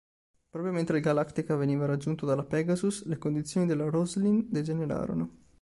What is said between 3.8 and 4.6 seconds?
Roslin